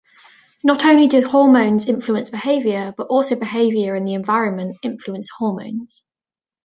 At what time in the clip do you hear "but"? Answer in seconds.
2.97-3.05